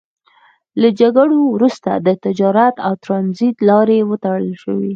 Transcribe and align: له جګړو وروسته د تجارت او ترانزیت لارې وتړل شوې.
له 0.81 0.89
جګړو 0.99 1.39
وروسته 1.55 1.91
د 2.05 2.09
تجارت 2.25 2.75
او 2.85 2.93
ترانزیت 3.03 3.57
لارې 3.69 3.97
وتړل 4.09 4.51
شوې. 4.63 4.89